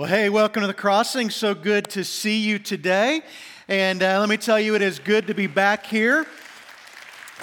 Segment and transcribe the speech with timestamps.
[0.00, 1.28] Well, hey, welcome to the crossing.
[1.28, 3.20] So good to see you today.
[3.68, 6.26] And uh, let me tell you, it is good to be back here.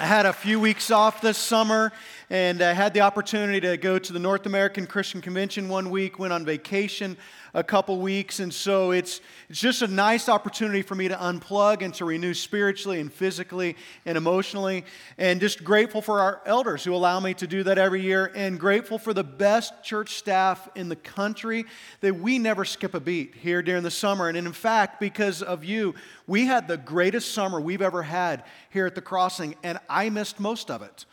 [0.00, 1.92] I had a few weeks off this summer
[2.30, 6.18] and I had the opportunity to go to the North American Christian Convention one week,
[6.18, 7.16] went on vacation
[7.54, 11.80] a couple weeks, and so it's, it's just a nice opportunity for me to unplug
[11.80, 14.84] and to renew spiritually and physically and emotionally.
[15.16, 18.60] And just grateful for our elders who allow me to do that every year, and
[18.60, 21.64] grateful for the best church staff in the country
[22.02, 24.28] that we never skip a beat here during the summer.
[24.28, 25.94] And in fact, because of you,
[26.26, 30.38] we had the greatest summer we've ever had here at the crossing, and I missed
[30.38, 31.06] most of it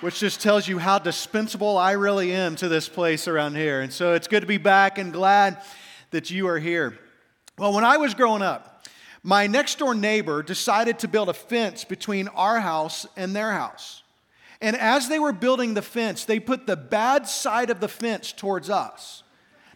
[0.00, 3.80] which just tells you how dispensable I really am to this place around here.
[3.80, 5.60] And so it's good to be back and glad
[6.10, 6.98] that you are here.
[7.58, 8.86] Well, when I was growing up,
[9.24, 14.02] my next door neighbor decided to build a fence between our house and their house.
[14.60, 18.32] And as they were building the fence, they put the bad side of the fence
[18.32, 19.22] towards us.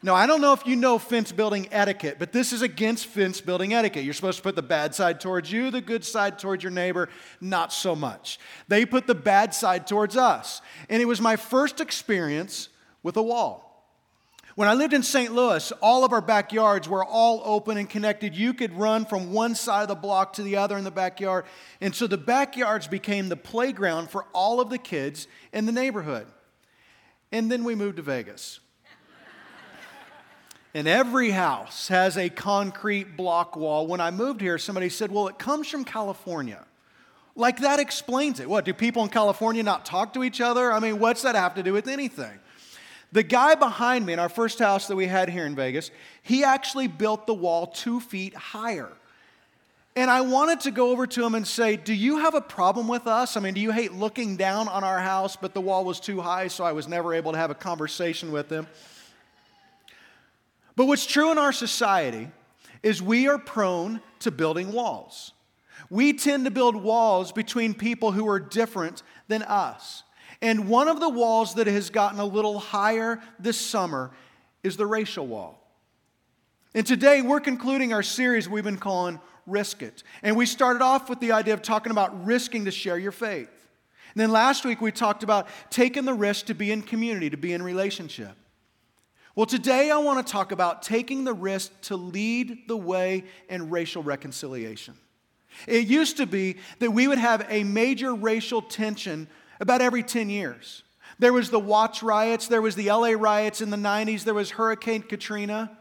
[0.05, 3.41] Now, I don't know if you know fence building etiquette, but this is against fence
[3.41, 4.03] building etiquette.
[4.03, 7.09] You're supposed to put the bad side towards you, the good side towards your neighbor,
[7.41, 8.41] not so much.
[8.67, 10.61] They put the bad side towards us.
[10.89, 12.69] And it was my first experience
[13.05, 13.69] with a wall.
[14.57, 15.33] When I lived in St.
[15.33, 18.37] Louis, all of our backyards were all open and connected.
[18.37, 21.45] You could run from one side of the block to the other in the backyard.
[21.81, 26.27] And so the backyards became the playground for all of the kids in the neighborhood.
[27.31, 28.59] And then we moved to Vegas.
[30.75, 33.87] And every house has a concrete block wall.
[33.87, 36.65] When I moved here, somebody said, Well, it comes from California.
[37.35, 38.49] Like that explains it.
[38.49, 40.73] What, do people in California not talk to each other?
[40.73, 42.39] I mean, what's that have to do with anything?
[43.11, 45.91] The guy behind me in our first house that we had here in Vegas,
[46.23, 48.91] he actually built the wall two feet higher.
[49.95, 52.89] And I wanted to go over to him and say, Do you have a problem
[52.89, 53.37] with us?
[53.37, 55.37] I mean, do you hate looking down on our house?
[55.37, 58.33] But the wall was too high, so I was never able to have a conversation
[58.33, 58.67] with him.
[60.77, 62.29] But what's true in our society
[62.83, 65.33] is we are prone to building walls.
[65.91, 70.03] We tend to build walls between people who are different than us.
[70.41, 74.11] And one of the walls that has gotten a little higher this summer
[74.63, 75.59] is the racial wall.
[76.75, 80.03] And today we're concluding our series we've been calling Risk It.
[80.23, 83.51] And we started off with the idea of talking about risking to share your faith.
[84.15, 87.37] And then last week we talked about taking the risk to be in community, to
[87.37, 88.37] be in relationship.
[89.35, 93.71] Well, today I want to talk about taking the risk to lead the way in
[93.71, 94.95] racial reconciliation.
[95.67, 99.29] It used to be that we would have a major racial tension
[99.59, 100.83] about every 10 years.
[101.19, 104.51] There was the Watts riots, there was the LA riots in the 90s, there was
[104.51, 105.79] Hurricane Katrina.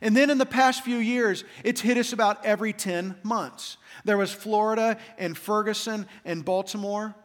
[0.00, 3.78] And then in the past few years, it's hit us about every 10 months.
[4.04, 7.16] There was Florida and Ferguson and Baltimore.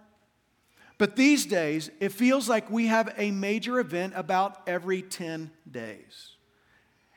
[0.97, 6.35] But these days, it feels like we have a major event about every 10 days.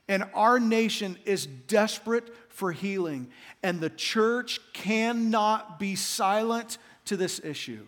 [0.09, 3.29] And our nation is desperate for healing,
[3.63, 7.87] and the church cannot be silent to this issue.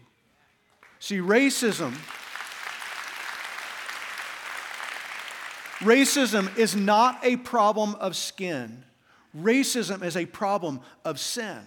[0.99, 1.95] See, racism.
[5.79, 8.85] Racism is not a problem of skin.
[9.37, 11.61] Racism is a problem of sin.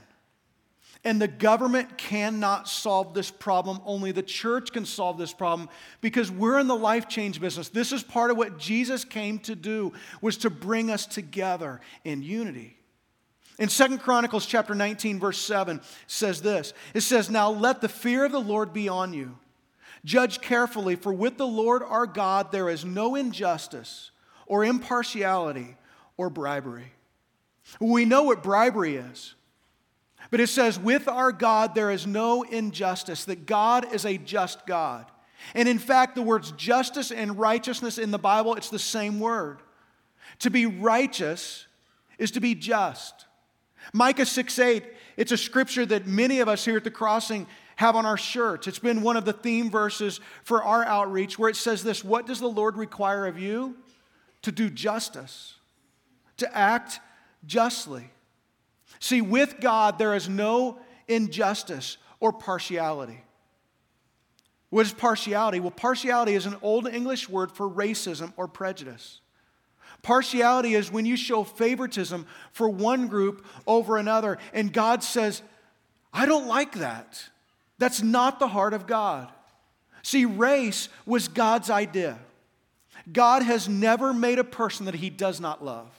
[1.06, 3.82] And the government cannot solve this problem.
[3.86, 5.68] Only the church can solve this problem
[6.00, 7.68] because we're in the life change business.
[7.68, 9.92] This is part of what Jesus came to do
[10.22, 12.78] was to bring us together in unity.
[13.60, 16.74] In Second Chronicles chapter 19 verse 7 says this.
[16.94, 19.38] It says, "Now let the fear of the Lord be on you.
[20.06, 24.12] Judge carefully, for with the Lord our God there is no injustice
[24.48, 25.76] or impartiality
[26.16, 26.94] or bribery."
[27.80, 29.36] We know what bribery is.
[30.34, 34.66] But it says, with our God, there is no injustice, that God is a just
[34.66, 35.06] God.
[35.54, 39.60] And in fact, the words justice and righteousness in the Bible, it's the same word.
[40.40, 41.68] To be righteous
[42.18, 43.28] is to be just.
[43.94, 44.84] Micah 6 8,
[45.18, 47.46] it's a scripture that many of us here at the crossing
[47.76, 48.66] have on our shirts.
[48.66, 52.26] It's been one of the theme verses for our outreach where it says this What
[52.26, 53.78] does the Lord require of you?
[54.42, 55.58] To do justice,
[56.38, 57.02] to act
[57.46, 58.13] justly.
[59.04, 60.80] See, with God, there is no
[61.10, 63.22] injustice or partiality.
[64.70, 65.60] What is partiality?
[65.60, 69.20] Well, partiality is an old English word for racism or prejudice.
[70.04, 75.42] Partiality is when you show favoritism for one group over another, and God says,
[76.14, 77.28] I don't like that.
[77.80, 79.30] That's not the heart of God.
[80.02, 82.20] See, race was God's idea.
[83.12, 85.90] God has never made a person that he does not love.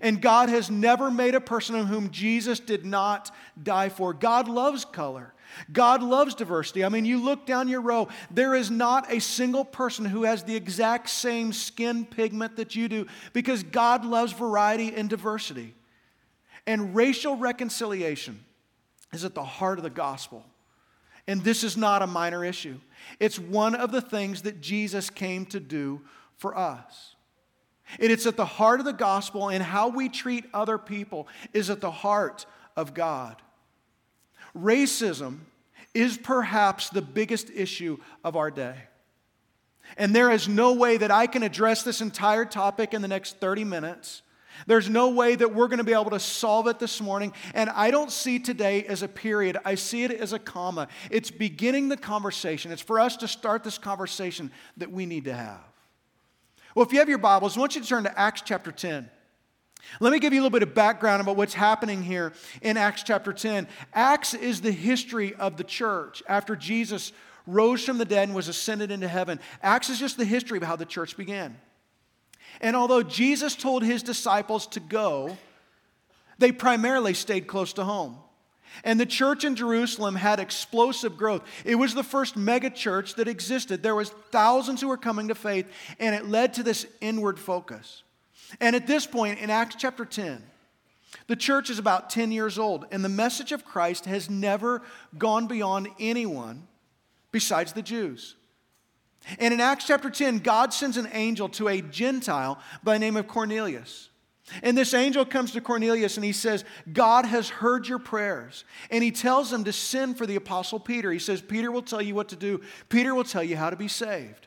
[0.00, 4.12] And God has never made a person whom Jesus did not die for.
[4.12, 5.34] God loves color.
[5.72, 6.84] God loves diversity.
[6.84, 10.44] I mean, you look down your row, there is not a single person who has
[10.44, 15.74] the exact same skin pigment that you do because God loves variety and diversity.
[16.66, 18.44] And racial reconciliation
[19.12, 20.44] is at the heart of the gospel.
[21.26, 22.78] And this is not a minor issue.
[23.18, 26.02] It's one of the things that Jesus came to do
[26.36, 27.16] for us.
[27.98, 31.70] And it's at the heart of the gospel, and how we treat other people is
[31.70, 32.46] at the heart
[32.76, 33.40] of God.
[34.56, 35.40] Racism
[35.94, 38.76] is perhaps the biggest issue of our day.
[39.96, 43.40] And there is no way that I can address this entire topic in the next
[43.40, 44.22] 30 minutes.
[44.66, 47.32] There's no way that we're going to be able to solve it this morning.
[47.54, 50.88] And I don't see today as a period, I see it as a comma.
[51.10, 52.72] It's beginning the conversation.
[52.72, 55.67] It's for us to start this conversation that we need to have.
[56.74, 59.08] Well, if you have your Bibles, I want you to turn to Acts chapter 10.
[60.00, 63.02] Let me give you a little bit of background about what's happening here in Acts
[63.02, 63.66] chapter 10.
[63.94, 67.12] Acts is the history of the church after Jesus
[67.46, 69.40] rose from the dead and was ascended into heaven.
[69.62, 71.56] Acts is just the history of how the church began.
[72.60, 75.38] And although Jesus told his disciples to go,
[76.38, 78.18] they primarily stayed close to home.
[78.84, 81.42] And the church in Jerusalem had explosive growth.
[81.64, 83.82] It was the first mega church that existed.
[83.82, 85.66] There was thousands who were coming to faith,
[85.98, 88.02] and it led to this inward focus.
[88.60, 90.42] And at this point in Acts chapter 10,
[91.26, 94.82] the church is about 10 years old, and the message of Christ has never
[95.16, 96.66] gone beyond anyone
[97.32, 98.36] besides the Jews.
[99.38, 103.16] And in Acts chapter 10, God sends an angel to a Gentile by the name
[103.16, 104.10] of Cornelius.
[104.62, 108.64] And this angel comes to Cornelius and he says, God has heard your prayers.
[108.90, 111.12] And he tells him to send for the apostle Peter.
[111.12, 113.76] He says, Peter will tell you what to do, Peter will tell you how to
[113.76, 114.46] be saved.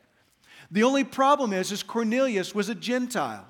[0.71, 3.45] The only problem is, is Cornelius was a Gentile,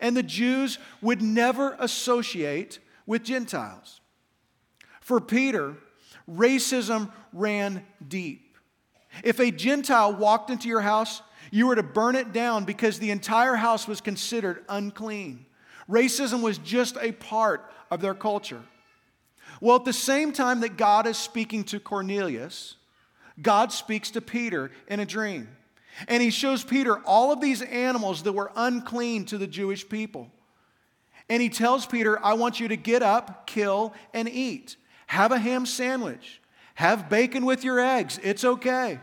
[0.00, 4.00] and the Jews would never associate with Gentiles.
[5.02, 5.76] For Peter,
[6.30, 8.56] racism ran deep.
[9.22, 11.20] If a Gentile walked into your house,
[11.50, 15.44] you were to burn it down because the entire house was considered unclean.
[15.88, 18.62] Racism was just a part of their culture.
[19.60, 22.76] Well, at the same time that God is speaking to Cornelius,
[23.40, 25.48] God speaks to Peter in a dream.
[26.08, 30.30] And he shows Peter all of these animals that were unclean to the Jewish people.
[31.28, 34.76] And he tells Peter, I want you to get up, kill, and eat.
[35.06, 36.40] Have a ham sandwich.
[36.74, 38.18] Have bacon with your eggs.
[38.22, 38.98] It's okay.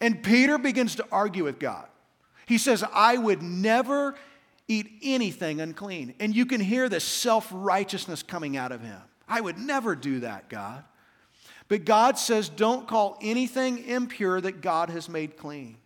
[0.00, 1.86] And Peter begins to argue with God.
[2.46, 4.14] He says, I would never
[4.68, 6.14] eat anything unclean.
[6.20, 9.00] And you can hear the self righteousness coming out of him.
[9.28, 10.84] I would never do that, God.
[11.68, 15.78] But God says, don't call anything impure that God has made clean.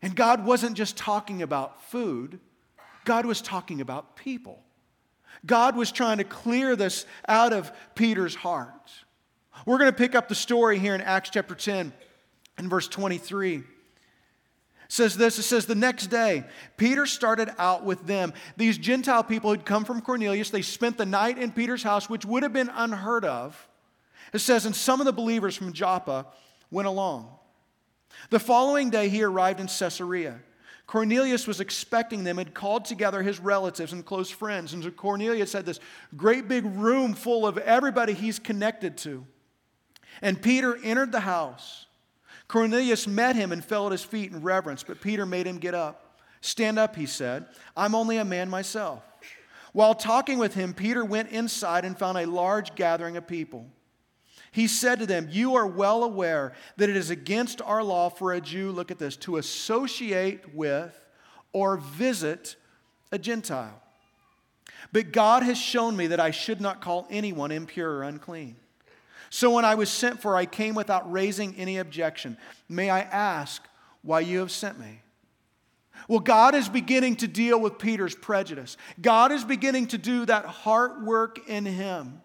[0.00, 2.38] And God wasn't just talking about food,
[3.04, 4.62] God was talking about people.
[5.46, 8.90] God was trying to clear this out of Peter's heart.
[9.66, 11.92] We're going to pick up the story here in Acts chapter 10
[12.58, 13.62] and verse 23.
[14.90, 16.44] Says this it says the next day
[16.78, 18.32] peter started out with them.
[18.56, 22.24] These gentile people who'd come from cornelius they spent the night in peter's house which
[22.24, 23.68] would have been unheard of.
[24.32, 26.26] It says and some of the believers from joppa
[26.70, 27.30] went along.
[28.30, 30.40] The following day he arrived in caesarea.
[30.86, 34.72] Cornelius was expecting them and called together his relatives and close friends.
[34.72, 35.80] And cornelius had this
[36.16, 39.26] great big room full of everybody he's connected to.
[40.22, 41.87] And Peter entered the house.
[42.48, 45.74] Cornelius met him and fell at his feet in reverence, but Peter made him get
[45.74, 46.18] up.
[46.40, 47.46] Stand up, he said.
[47.76, 49.02] I'm only a man myself.
[49.72, 53.66] While talking with him, Peter went inside and found a large gathering of people.
[54.50, 58.32] He said to them, You are well aware that it is against our law for
[58.32, 61.06] a Jew, look at this, to associate with
[61.52, 62.56] or visit
[63.12, 63.82] a Gentile.
[64.90, 68.56] But God has shown me that I should not call anyone impure or unclean.
[69.30, 72.36] So when I was sent for, I came without raising any objection.
[72.68, 73.62] May I ask
[74.02, 75.02] why you have sent me?
[76.06, 78.76] Well, God is beginning to deal with Peter's prejudice.
[79.00, 82.22] God is beginning to do that heart work in him.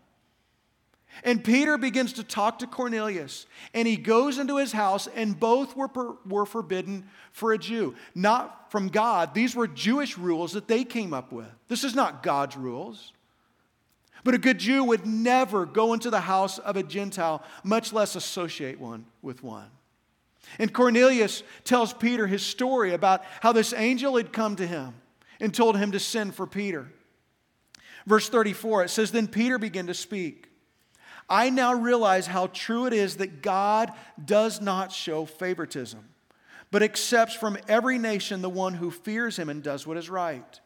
[1.23, 5.75] And Peter begins to talk to Cornelius, and he goes into his house, and both
[5.75, 7.93] were, per, were forbidden for a Jew.
[8.15, 11.47] Not from God, these were Jewish rules that they came up with.
[11.67, 13.13] This is not God's rules.
[14.23, 18.15] But a good Jew would never go into the house of a Gentile, much less
[18.15, 19.69] associate one with one.
[20.59, 24.93] And Cornelius tells Peter his story about how this angel had come to him
[25.39, 26.87] and told him to send for Peter.
[28.05, 30.49] Verse 34, it says, Then Peter began to speak.
[31.29, 33.91] I now realize how true it is that God
[34.23, 36.07] does not show favoritism,
[36.69, 40.59] but accepts from every nation the one who fears him and does what is right.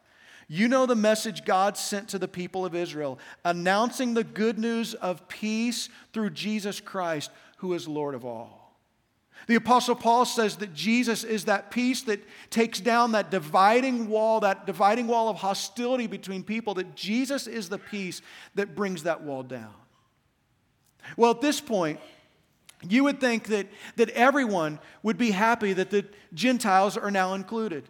[0.48, 4.94] You know the message God sent to the people of Israel, announcing the good news
[4.94, 8.58] of peace through Jesus Christ, who is Lord of all.
[9.46, 14.40] The Apostle Paul says that Jesus is that peace that takes down that dividing wall,
[14.40, 18.20] that dividing wall of hostility between people, that Jesus is the peace
[18.56, 19.72] that brings that wall down.
[21.16, 22.00] Well, at this point,
[22.86, 27.88] you would think that, that everyone would be happy that the Gentiles are now included,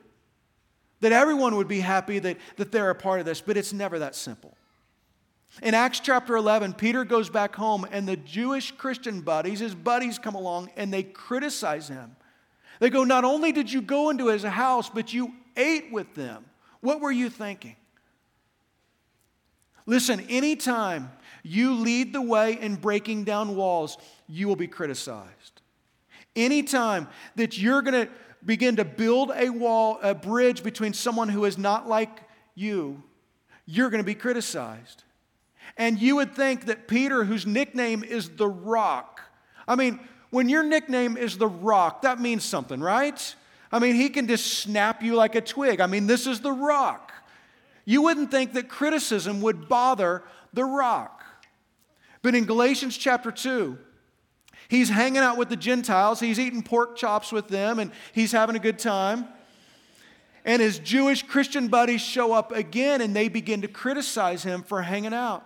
[1.00, 3.98] that everyone would be happy that, that they're a part of this, but it's never
[4.00, 4.56] that simple.
[5.62, 10.18] In Acts chapter 11, Peter goes back home, and the Jewish Christian buddies, his buddies,
[10.18, 12.16] come along and they criticize him.
[12.80, 16.44] They go, Not only did you go into his house, but you ate with them.
[16.80, 17.76] What were you thinking?
[19.86, 21.10] Listen, anytime
[21.42, 23.96] you lead the way in breaking down walls,
[24.28, 25.62] you will be criticized.
[26.36, 28.12] Anytime that you're going to
[28.44, 32.22] begin to build a wall, a bridge between someone who is not like
[32.54, 33.02] you,
[33.66, 35.04] you're going to be criticized.
[35.76, 39.20] And you would think that Peter, whose nickname is the rock,
[39.66, 43.34] I mean, when your nickname is the rock, that means something, right?
[43.70, 45.80] I mean, he can just snap you like a twig.
[45.80, 47.12] I mean, this is the rock.
[47.84, 51.22] You wouldn't think that criticism would bother the rock.
[52.22, 53.78] But in Galatians chapter 2,
[54.68, 58.56] he's hanging out with the Gentiles, he's eating pork chops with them, and he's having
[58.56, 59.26] a good time.
[60.44, 64.80] And his Jewish Christian buddies show up again and they begin to criticize him for
[64.80, 65.44] hanging out.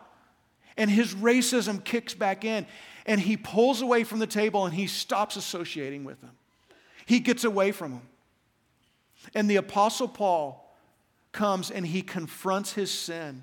[0.77, 2.67] And his racism kicks back in
[3.05, 6.31] and he pulls away from the table and he stops associating with them.
[7.05, 8.09] He gets away from them.
[9.35, 10.77] And the Apostle Paul
[11.33, 13.43] comes and he confronts his sin.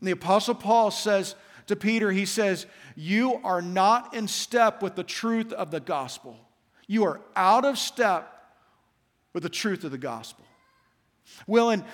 [0.00, 1.34] And the Apostle Paul says
[1.66, 6.38] to Peter, he says, You are not in step with the truth of the gospel.
[6.86, 8.32] You are out of step
[9.32, 10.44] with the truth of the gospel.
[11.46, 11.84] Well, in,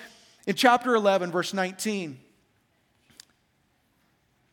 [0.45, 2.19] in chapter 11, verse 19,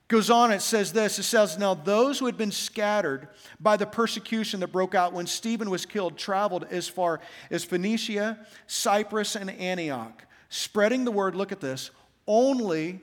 [0.08, 3.28] goes on, it says this it says, Now those who had been scattered
[3.60, 8.38] by the persecution that broke out when Stephen was killed traveled as far as Phoenicia,
[8.66, 11.90] Cyprus, and Antioch spreading the word, look at this,
[12.26, 13.00] only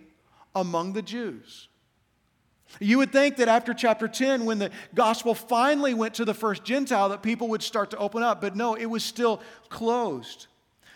[0.54, 1.70] among the Jews.
[2.80, 6.64] You would think that after chapter 10, when the gospel finally went to the first
[6.64, 10.48] Gentile, that people would start to open up, but no, it was still closed.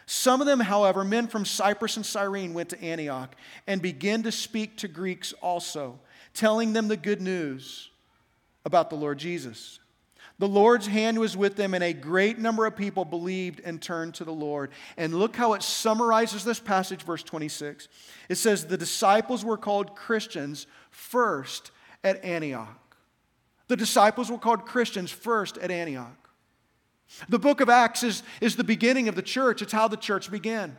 [0.05, 3.33] Some of them, however, men from Cyprus and Cyrene, went to Antioch
[3.65, 5.99] and began to speak to Greeks also,
[6.33, 7.89] telling them the good news
[8.65, 9.79] about the Lord Jesus.
[10.41, 14.15] The Lord's hand was with them, and a great number of people believed and turned
[14.15, 14.71] to the Lord.
[14.97, 17.87] And look how it summarizes this passage, verse 26.
[18.27, 21.71] It says, The disciples were called Christians first
[22.03, 22.98] at Antioch.
[23.67, 26.29] The disciples were called Christians first at Antioch.
[27.29, 30.31] The book of Acts is, is the beginning of the church, it's how the church
[30.31, 30.77] began.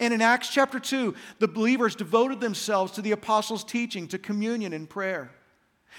[0.00, 4.72] And in Acts chapter 2, the believers devoted themselves to the apostles' teaching, to communion
[4.72, 5.30] and prayer.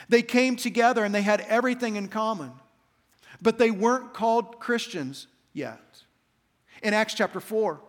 [0.10, 2.52] They came together and they had everything in common,
[3.42, 6.04] but they weren't called Christians yet.
[6.84, 7.82] In Acts chapter 4,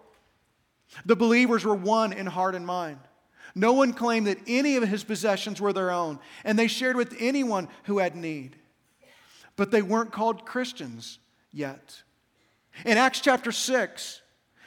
[1.05, 2.99] the believers were one in heart and mind.
[3.55, 7.17] No one claimed that any of his possessions were their own, and they shared with
[7.19, 8.57] anyone who had need.
[9.57, 11.19] But they weren't called Christians
[11.53, 12.03] yet.
[12.85, 14.23] In Acts chapter 6,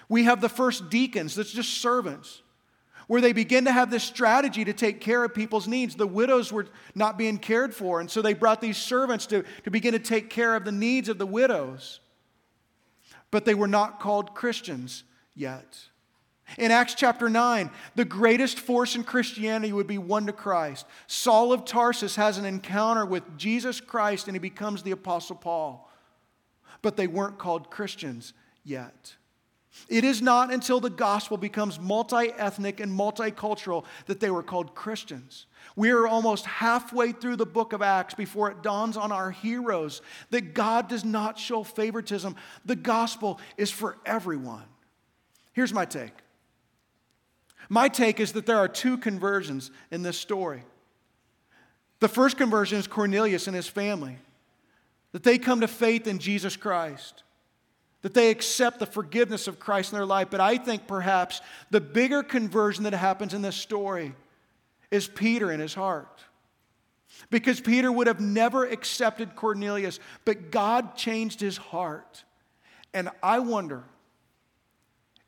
[0.10, 2.42] we have the first deacons, that's just servants
[3.12, 5.96] where they begin to have this strategy to take care of people's needs.
[5.96, 9.70] The widows were not being cared for, and so they brought these servants to, to
[9.70, 12.00] begin to take care of the needs of the widows.
[13.30, 15.04] But they were not called Christians
[15.36, 15.78] yet.
[16.58, 20.86] In Acts chapter 9, the greatest force in Christianity would be won to Christ.
[21.08, 25.90] Saul of Tarsus has an encounter with Jesus Christ and he becomes the Apostle Paul.
[26.82, 29.16] But they weren't called Christians yet.
[29.88, 34.76] It is not until the gospel becomes multi ethnic and multicultural that they were called
[34.76, 35.46] Christians.
[35.76, 40.02] We are almost halfway through the book of Acts before it dawns on our heroes
[40.30, 42.36] that God does not show favoritism.
[42.66, 44.66] The gospel is for everyone.
[45.54, 46.14] Here's my take
[47.72, 50.64] my take is that there are two conversions in this story.
[52.02, 54.18] The first conversion is Cornelius and his family,
[55.14, 57.24] that they come to faith in Jesus Christ
[58.02, 60.30] that they accept the forgiveness of Christ in their life.
[60.30, 64.14] But I think perhaps the bigger conversion that happens in this story
[64.90, 66.22] is Peter in his heart.
[67.30, 72.24] Because Peter would have never accepted Cornelius, but God changed his heart.
[72.94, 73.84] And I wonder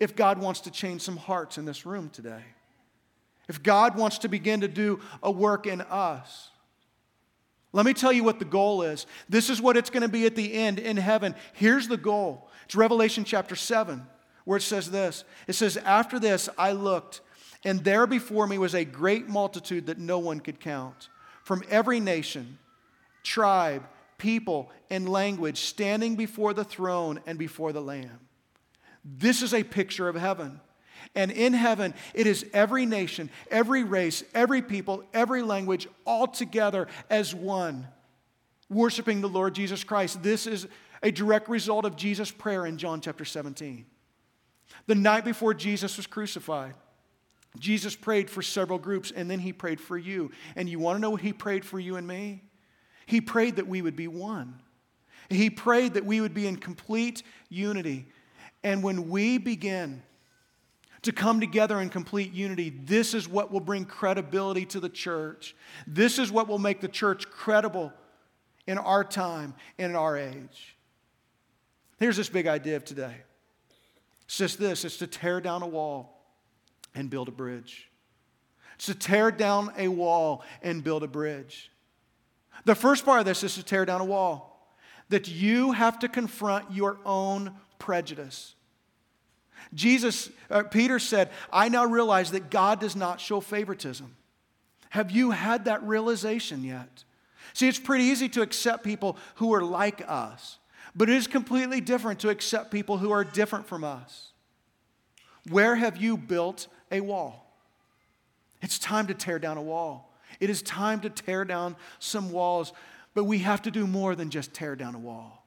[0.03, 2.43] if God wants to change some hearts in this room today.
[3.49, 6.49] If God wants to begin to do a work in us.
[7.71, 9.07] Let me tell you what the goal is.
[9.27, 11.35] This is what it's going to be at the end in heaven.
[11.53, 14.05] Here's the goal it's Revelation chapter 7.
[14.45, 17.21] where it says this it says, After this I looked,
[17.63, 21.09] and there before me was a great multitude that no one could count,
[21.43, 22.59] from every nation,
[23.23, 23.83] tribe,
[24.17, 28.19] people, and language, standing before the throne and before the Lamb.
[29.03, 30.59] This is a picture of heaven.
[31.15, 36.87] And in heaven, it is every nation, every race, every people, every language, all together
[37.09, 37.87] as one,
[38.69, 40.23] worshiping the Lord Jesus Christ.
[40.23, 40.67] This is
[41.03, 43.85] a direct result of Jesus' prayer in John chapter 17.
[44.87, 46.73] The night before Jesus was crucified,
[47.59, 50.31] Jesus prayed for several groups and then he prayed for you.
[50.55, 52.43] And you want to know what he prayed for you and me?
[53.05, 54.59] He prayed that we would be one.
[55.29, 58.07] He prayed that we would be in complete unity.
[58.63, 60.01] And when we begin
[61.03, 65.55] to come together in complete unity, this is what will bring credibility to the church.
[65.85, 67.91] This is what will make the church credible
[68.65, 70.77] in our time and in our age.
[71.99, 73.15] Here's this big idea of today
[74.25, 76.25] it's just this it's to tear down a wall
[76.95, 77.89] and build a bridge.
[78.75, 81.69] It's to tear down a wall and build a bridge.
[82.65, 84.75] The first part of this is to tear down a wall,
[85.09, 88.55] that you have to confront your own prejudice.
[89.73, 94.15] Jesus, uh, Peter said, I now realize that God does not show favoritism.
[94.89, 97.03] Have you had that realization yet?
[97.53, 100.59] See, it's pretty easy to accept people who are like us.
[100.95, 104.31] But it is completely different to accept people who are different from us.
[105.49, 107.51] Where have you built a wall?
[108.61, 110.13] It's time to tear down a wall.
[110.39, 112.73] It is time to tear down some walls,
[113.13, 115.45] but we have to do more than just tear down a wall.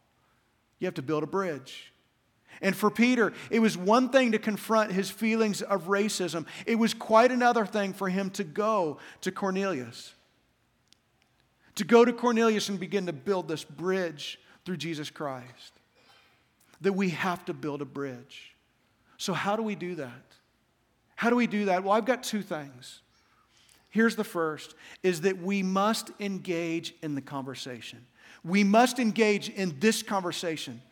[0.78, 1.92] You have to build a bridge.
[2.60, 6.94] And for Peter, it was one thing to confront his feelings of racism, it was
[6.94, 10.14] quite another thing for him to go to Cornelius.
[11.76, 15.72] To go to Cornelius and begin to build this bridge through Jesus Christ.
[16.80, 18.54] That we have to build a bridge.
[19.18, 20.10] So, how do we do that?
[21.16, 21.82] How do we do that?
[21.82, 23.00] Well, I've got two things.
[23.88, 28.06] Here's the first is that we must engage in the conversation.
[28.44, 30.82] We must engage in this conversation.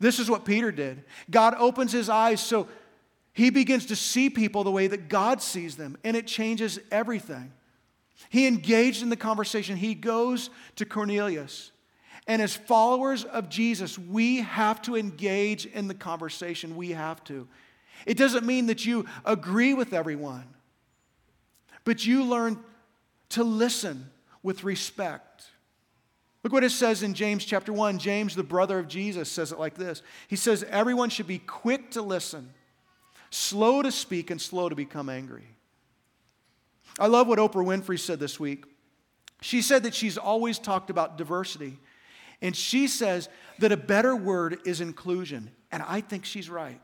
[0.00, 1.04] This is what Peter did.
[1.30, 2.66] God opens his eyes so
[3.32, 7.52] he begins to see people the way that God sees them, and it changes everything.
[8.28, 9.76] He engaged in the conversation.
[9.76, 11.70] He goes to Cornelius.
[12.26, 16.76] And as followers of Jesus, we have to engage in the conversation.
[16.76, 17.48] We have to.
[18.06, 20.44] It doesn't mean that you agree with everyone,
[21.84, 22.58] but you learn
[23.30, 24.10] to listen
[24.42, 25.29] with respect.
[26.42, 27.98] Look what it says in James chapter 1.
[27.98, 31.90] James, the brother of Jesus, says it like this He says, Everyone should be quick
[31.92, 32.52] to listen,
[33.30, 35.46] slow to speak, and slow to become angry.
[36.98, 38.64] I love what Oprah Winfrey said this week.
[39.42, 41.78] She said that she's always talked about diversity.
[42.42, 45.50] And she says that a better word is inclusion.
[45.70, 46.80] And I think she's right.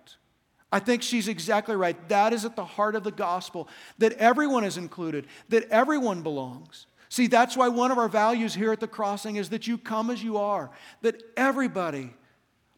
[0.70, 1.96] I think she's exactly right.
[2.08, 6.86] That is at the heart of the gospel that everyone is included, that everyone belongs.
[7.16, 10.10] See, that's why one of our values here at the crossing is that you come
[10.10, 12.12] as you are, that everybody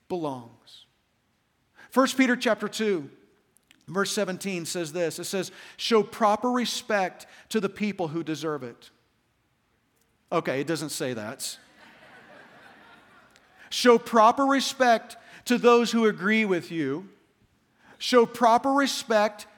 [0.09, 0.87] belongs.
[1.93, 3.11] 1 Peter chapter 2
[3.89, 5.19] verse 17 says this.
[5.19, 8.91] It says, "Show proper respect to the people who deserve it."
[10.31, 11.59] Okay, it doesn't say that.
[13.71, 17.09] Show proper respect to those who agree with you.
[17.99, 19.49] Show proper respect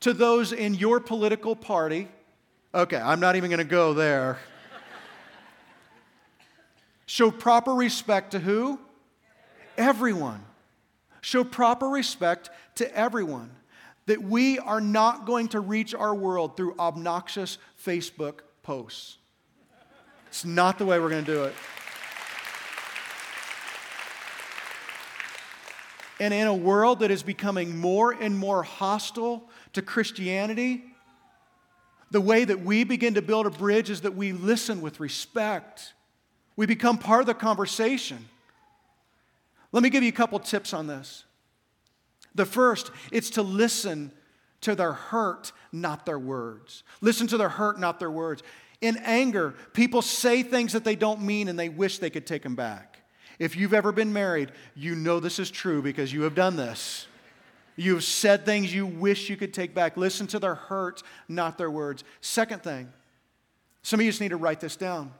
[0.00, 2.08] to those in your political party.
[2.72, 4.38] Okay, I'm not even going to go there.
[7.06, 8.78] Show proper respect to who?
[9.76, 10.44] Everyone.
[11.20, 13.50] Show proper respect to everyone.
[14.06, 19.18] That we are not going to reach our world through obnoxious Facebook posts.
[20.28, 21.54] It's not the way we're going to do it.
[26.20, 30.84] And in a world that is becoming more and more hostile to Christianity,
[32.10, 35.94] the way that we begin to build a bridge is that we listen with respect.
[36.56, 38.28] We become part of the conversation.
[39.72, 41.24] Let me give you a couple tips on this.
[42.34, 44.12] The first, it's to listen
[44.62, 46.82] to their hurt, not their words.
[47.00, 48.42] Listen to their hurt, not their words.
[48.80, 52.42] In anger, people say things that they don't mean and they wish they could take
[52.42, 52.98] them back.
[53.38, 57.06] If you've ever been married, you know this is true because you have done this.
[57.76, 59.96] You've said things you wish you could take back.
[59.96, 62.04] Listen to their hurt, not their words.
[62.20, 62.92] Second thing,
[63.82, 65.12] some of you just need to write this down.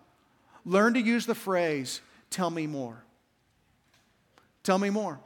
[0.65, 3.03] Learn to use the phrase, tell me more.
[4.63, 5.19] Tell me more.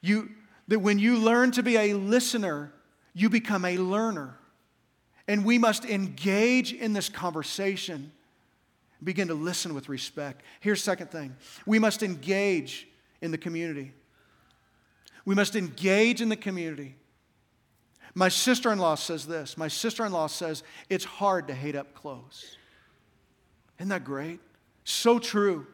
[0.00, 0.30] You,
[0.68, 2.72] that when you learn to be a listener,
[3.14, 4.36] you become a learner.
[5.26, 8.12] And we must engage in this conversation
[9.02, 10.42] begin to listen with respect.
[10.60, 12.88] Here's second thing we must engage
[13.20, 13.92] in the community.
[15.24, 16.96] We must engage in the community.
[18.14, 19.56] My sister in law says this.
[19.56, 22.56] My sister in law says, It's hard to hate up close.
[23.78, 24.40] Isn't that great?
[24.84, 25.66] So true.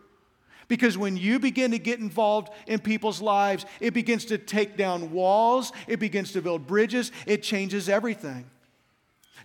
[0.68, 5.12] Because when you begin to get involved in people's lives, it begins to take down
[5.12, 8.50] walls, it begins to build bridges, it changes everything.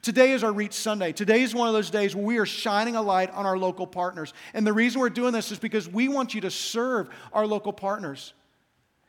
[0.01, 1.11] Today is our Reach Sunday.
[1.11, 3.85] Today is one of those days where we are shining a light on our local
[3.85, 4.33] partners.
[4.55, 7.71] And the reason we're doing this is because we want you to serve our local
[7.71, 8.33] partners.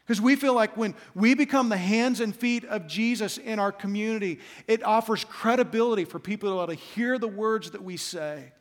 [0.05, 3.71] Because we feel like when we become the hands and feet of Jesus in our
[3.71, 7.97] community, it offers credibility for people to be able to hear the words that we
[7.97, 8.53] say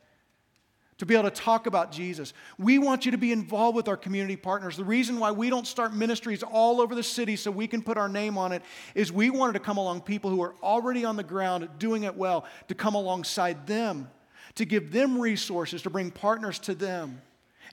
[1.02, 2.32] to be able to talk about Jesus.
[2.58, 4.76] We want you to be involved with our community partners.
[4.76, 7.98] The reason why we don't start ministries all over the city so we can put
[7.98, 8.62] our name on it
[8.94, 12.14] is we wanted to come along people who are already on the ground doing it
[12.14, 14.08] well, to come alongside them,
[14.54, 17.20] to give them resources, to bring partners to them.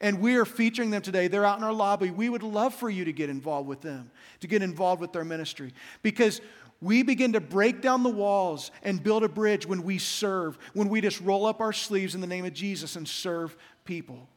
[0.01, 1.27] And we are featuring them today.
[1.27, 2.09] They're out in our lobby.
[2.09, 5.25] We would love for you to get involved with them, to get involved with their
[5.25, 5.73] ministry.
[6.01, 6.39] Because
[6.81, 10.87] we begin to break down the walls and build a bridge when we serve, when
[10.87, 14.29] we just roll up our sleeves in the name of Jesus and serve people.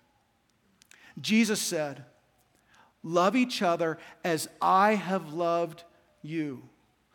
[1.20, 2.04] Jesus said,
[3.04, 5.84] Love each other as I have loved
[6.22, 6.62] you.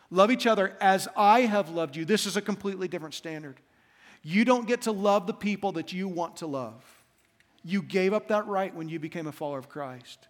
[0.10, 2.06] Love each other as I have loved you.
[2.06, 3.60] This is a completely different standard.
[4.22, 6.84] You don't get to love the people that you want to love.
[7.68, 10.30] You gave up that right when you became a follower of Christ.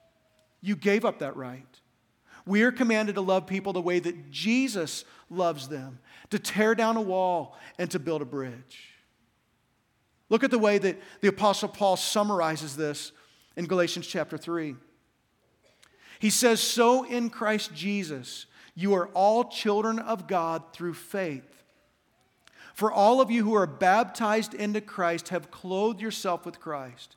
[0.60, 1.68] You gave up that right.
[2.48, 6.00] We are commanded to love people the way that Jesus loves them,
[6.32, 8.96] to tear down a wall and to build a bridge.
[10.30, 13.12] Look at the way that the Apostle Paul summarizes this
[13.56, 14.76] in Galatians chapter 3.
[16.18, 21.64] He says, So in Christ Jesus, you are all children of God through faith.
[22.74, 27.16] For all of you who are baptized into Christ have clothed yourself with Christ.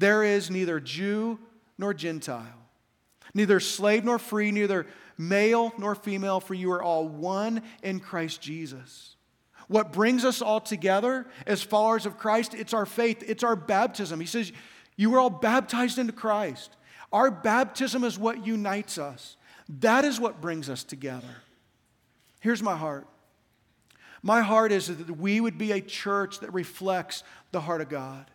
[0.00, 1.38] There is neither Jew
[1.78, 2.60] nor Gentile
[3.34, 4.86] neither slave nor free, neither
[5.16, 9.16] male nor female, for you are all one in Christ Jesus.
[9.68, 14.18] What brings us all together as followers of Christ, it's our faith, it's our baptism.
[14.18, 14.52] He says,
[14.96, 16.76] You were all baptized into Christ.
[17.12, 19.36] Our baptism is what unites us,
[19.80, 21.36] that is what brings us together.
[22.40, 23.06] Here's my heart.
[24.22, 28.30] My heart is that we would be a church that reflects the heart of God.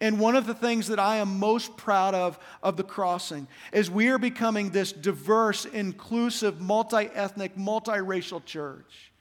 [0.00, 3.90] And one of the things that I am most proud of of the crossing is
[3.90, 9.12] we are becoming this diverse, inclusive, multi ethnic, multiracial church.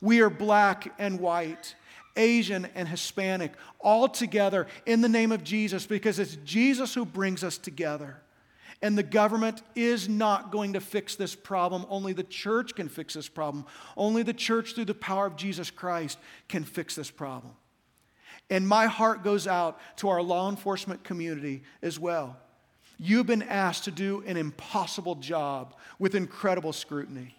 [0.00, 1.74] We are black and white,
[2.16, 7.42] Asian and Hispanic, all together in the name of Jesus because it's Jesus who brings
[7.42, 8.18] us together.
[8.82, 11.86] And the government is not going to fix this problem.
[11.88, 13.64] Only the church can fix this problem.
[13.96, 17.54] Only the church, through the power of Jesus Christ, can fix this problem.
[18.50, 22.36] And my heart goes out to our law enforcement community as well.
[22.98, 27.34] You've been asked to do an impossible job with incredible scrutiny.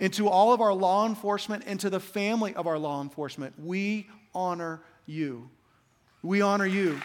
[0.00, 3.54] And to all of our law enforcement and to the family of our law enforcement,
[3.58, 5.50] we honor you.
[6.22, 7.00] We honor you.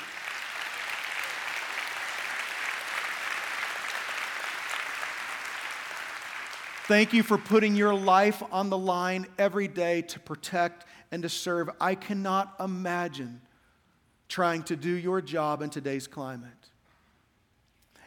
[6.88, 11.30] Thank you for putting your life on the line every day to protect and to
[11.30, 11.69] serve.
[11.80, 13.39] I cannot imagine
[14.28, 16.50] trying to do your job in today's climate.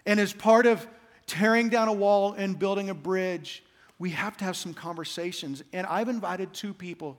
[0.05, 0.87] And as part of
[1.27, 3.65] tearing down a wall and building a bridge,
[3.99, 5.63] we have to have some conversations.
[5.73, 7.19] And I've invited two people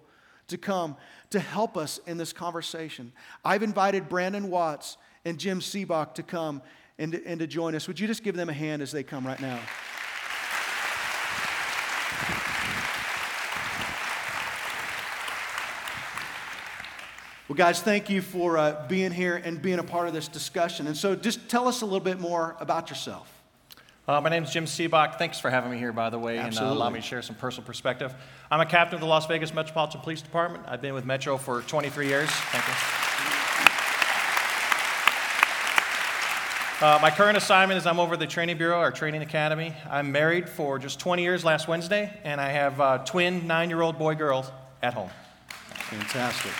[0.50, 0.96] to come
[1.32, 3.12] to help us in this conversation.
[3.44, 6.62] I've invited Brandon Watts and Jim Seebock to come
[7.00, 7.88] and and to join us.
[7.88, 9.60] Would you just give them a hand as they come right now?
[17.48, 20.86] Well, guys, thank you for uh, being here and being a part of this discussion.
[20.86, 23.32] And so, just tell us a little bit more about yourself.
[24.06, 25.18] Uh, my name is Jim Seebock.
[25.18, 26.72] Thanks for having me here, by the way, Absolutely.
[26.72, 28.14] and uh, allow me to share some personal perspective.
[28.52, 30.66] I'm a captain of the Las Vegas Metropolitan Police Department.
[30.68, 32.30] I've been with Metro for 23 years.
[32.30, 32.74] Thank you.
[36.86, 39.74] Uh, my current assignment is I'm over the training bureau, our training academy.
[39.90, 43.82] I'm married for just 20 years last Wednesday, and I have uh, twin nine year
[43.82, 44.52] old boy girls
[44.84, 45.10] at home.
[45.90, 46.52] Fantastic.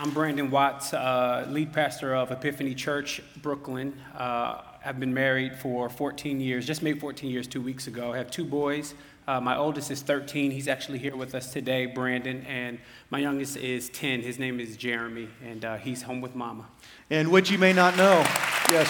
[0.00, 4.00] I'm Brandon Watts, uh, lead pastor of Epiphany Church, Brooklyn.
[4.16, 8.12] Uh, I've been married for 14 years, just made 14 years two weeks ago.
[8.12, 8.94] I have two boys.
[9.26, 10.52] Uh, my oldest is 13.
[10.52, 12.46] He's actually here with us today, Brandon.
[12.46, 12.78] And
[13.10, 14.22] my youngest is 10.
[14.22, 16.68] His name is Jeremy, and uh, he's home with mama.
[17.10, 18.24] And what you may not know,
[18.70, 18.88] yes,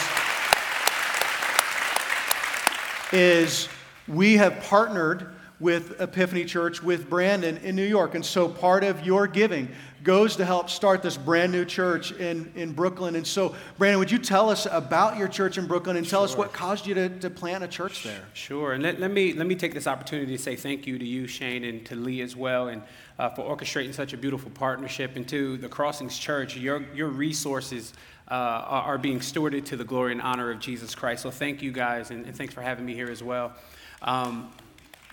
[3.15, 3.67] is
[4.07, 8.15] we have partnered with Epiphany Church with Brandon in New York.
[8.15, 9.69] And so part of your giving
[10.03, 13.17] goes to help start this brand new church in, in Brooklyn.
[13.17, 16.33] And so, Brandon, would you tell us about your church in Brooklyn and tell sure.
[16.33, 18.23] us what caused you to, to plant a church there?
[18.33, 18.73] Sure.
[18.73, 21.27] And let, let, me, let me take this opportunity to say thank you to you,
[21.27, 22.83] Shane, and to Lee as well, and
[23.19, 25.17] uh, for orchestrating such a beautiful partnership.
[25.17, 27.93] And to the Crossings Church, your, your resources
[28.31, 31.23] uh, are, are, being stewarded to the glory and honor of Jesus Christ.
[31.23, 33.55] So thank you guys, and, and thanks for having me here as well.
[34.03, 34.53] Um,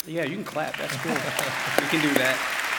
[0.05, 0.77] yeah, you can clap.
[0.77, 1.11] That's cool.
[1.13, 2.74] you can do that.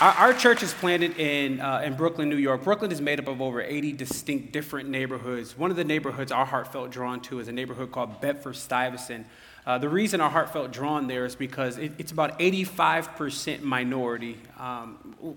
[0.00, 2.62] Our, our church is planted in, uh, in Brooklyn, New York.
[2.62, 5.58] Brooklyn is made up of over 80 distinct different neighborhoods.
[5.58, 9.26] One of the neighborhoods our heart felt drawn to is a neighborhood called Bedford Stuyvesant.
[9.66, 14.38] Uh, the reason our heart felt drawn there is because it, it's about 85% minority,
[14.56, 14.92] um,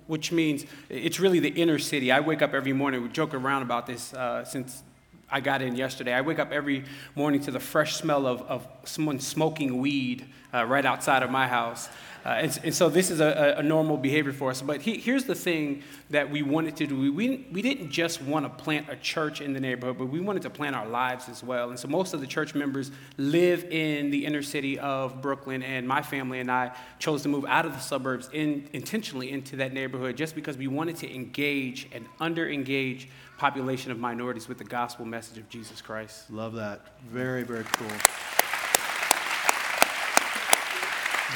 [0.06, 2.12] which means it's really the inner city.
[2.12, 4.84] I wake up every morning, we joke around about this uh, since
[5.32, 6.14] I got in yesterday.
[6.14, 6.84] I wake up every
[7.16, 11.48] morning to the fresh smell of, of someone smoking weed uh, right outside of my
[11.48, 11.90] house.
[12.24, 14.62] Uh, and, and, so this is a, a, normal behavior for us.
[14.62, 18.46] But he, here's the thing that we wanted to do we, we didn't just want
[18.46, 21.44] to plant a church in the neighborhood, but we wanted to plant our lives as
[21.44, 21.72] well.
[21.72, 25.88] And so most of the church members live in the inner city of Brooklyn, and
[25.88, 29.74] my family and I chose to move out of the suburbs in, intentionally into that
[29.74, 33.10] neighborhood just because we wanted to engage and under engage
[33.40, 36.30] population of minorities with the gospel message of Jesus Christ.
[36.30, 36.82] Love that.
[37.10, 38.51] Very, very cool.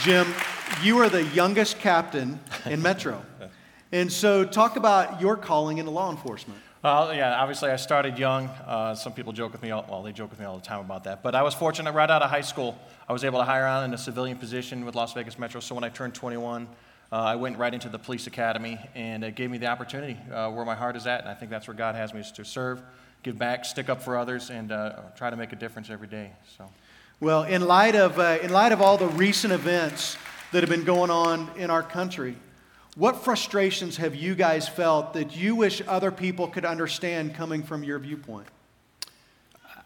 [0.02, 0.28] Jim,
[0.84, 3.24] you are the youngest captain in Metro.
[3.92, 6.60] And so, talk about your calling into law enforcement.
[6.84, 8.48] Well, yeah, obviously I started young.
[8.48, 10.80] Uh, some people joke with me, all, well, they joke with me all the time
[10.82, 11.24] about that.
[11.24, 12.78] But I was fortunate right out of high school,
[13.08, 15.62] I was able to hire on in a civilian position with Las Vegas Metro.
[15.62, 16.68] So when I turned 21,
[17.12, 20.52] uh, I went right into the police academy, and it gave me the opportunity uh,
[20.52, 21.22] where my heart is at.
[21.22, 22.82] And I think that's where God has me is to serve,
[23.24, 26.32] give back, stick up for others, and uh, try to make a difference every day.
[26.58, 26.70] So.
[27.22, 30.18] Well, in light of, uh, in light of all the recent events
[30.52, 32.36] that have been going on in our country,
[32.98, 37.86] what frustrations have you guys felt that you wish other people could understand coming from
[37.86, 38.48] your viewpoint?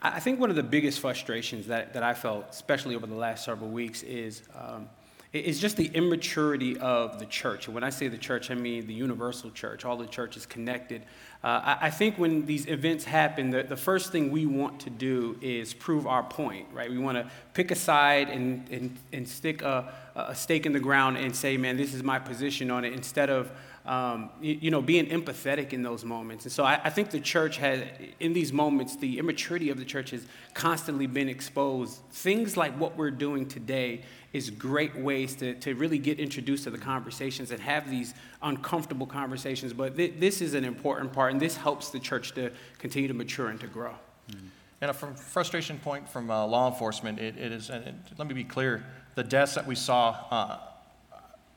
[0.02, 3.46] I think one of the biggest frustrations that, that I felt, especially over the last
[3.46, 4.90] several weeks, is um,
[5.32, 7.68] it's just the immaturity of the church.
[7.68, 9.86] And when I say the church, I mean the universal church.
[9.86, 11.04] All the churches connected.
[11.44, 14.90] Uh, I, I, think when these events happen, the, the first thing we want to
[14.90, 16.90] do is prove our point, right?
[16.90, 20.80] We want to pick a side and, and, and stick a, a stake in the
[20.80, 23.52] ground and say, man, this is my position on it, instead of
[23.90, 26.46] um, you, you, know, being empathetic in those moments.
[26.46, 27.82] And so I, I, think the church has,
[28.20, 31.98] in these moments, the immaturity of the church has constantly been exposed.
[32.12, 36.70] Things like what we're doing today is great ways to, to really get introduced to
[36.70, 39.74] the conversations and have these uncomfortable conversations.
[39.74, 43.16] But th- this is an important part, and this helps the church to continue to
[43.16, 43.96] mature and to grow.
[44.30, 44.46] Mm-hmm.
[44.82, 48.44] And from frustration point from uh, law enforcement, it, it is, and let me be
[48.44, 50.60] clear, the deaths that we saw uh,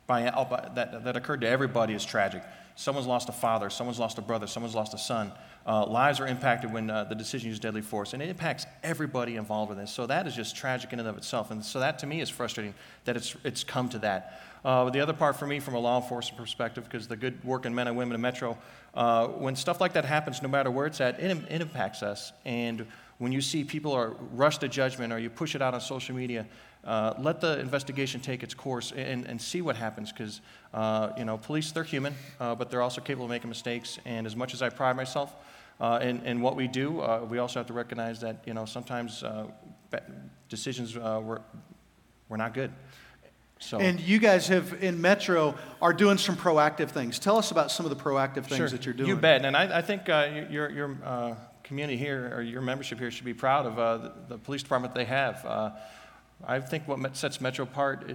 [0.06, 0.22] by,
[0.74, 2.42] that, that occurred to everybody is tragic.
[2.74, 5.32] Someone's lost a father, someone's lost a brother, someone's lost a son.
[5.64, 9.36] Uh, lives are impacted when uh, the decision use deadly force, and it impacts everybody
[9.36, 9.92] involved in this.
[9.92, 11.50] So that is just tragic in and of itself.
[11.50, 14.40] And so that to me is frustrating that it's, it's come to that.
[14.64, 17.74] Uh, the other part for me, from a law enforcement perspective, because the good working
[17.74, 18.56] men and women in Metro,
[18.94, 22.32] uh, when stuff like that happens, no matter where it's at, it, it impacts us.
[22.44, 22.86] And
[23.18, 26.16] when you see people are rushed to judgment or you push it out on social
[26.16, 26.46] media,
[26.84, 30.40] uh, let the investigation take its course and, and see what happens because
[30.74, 34.26] uh, you know police they're human uh, but they're also capable of making mistakes and
[34.26, 35.34] as much as i pride myself
[35.80, 38.64] uh, in, in what we do uh, we also have to recognize that you know
[38.64, 39.46] sometimes uh,
[40.48, 41.40] decisions were,
[42.28, 42.72] were not good
[43.58, 43.78] so.
[43.78, 47.20] And you guys have in Metro are doing some proactive things.
[47.20, 48.68] Tell us about some of the proactive things sure.
[48.70, 49.08] that you're doing.
[49.08, 49.44] You bet.
[49.44, 53.66] And I, I think your, your community here or your membership here should be proud
[53.66, 55.44] of the, the, police department they have.
[56.46, 58.14] I think what sets Metro apart uh,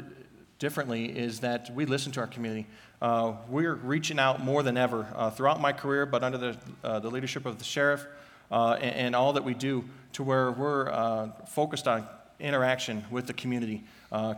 [0.59, 2.67] differently is that we listen to our community.
[3.01, 6.99] Uh, we're reaching out more than ever uh, throughout my career, but under the, uh,
[6.99, 8.05] the leadership of the sheriff
[8.51, 12.07] uh, and, and, all that we do, to where we're uh, focused on
[12.39, 13.83] interaction with the community.